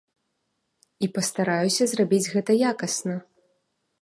І 1.07 1.11
пастараюся 1.17 1.83
зрабіць 1.93 2.23
гэта 2.35 2.51
якасна. 2.75 3.15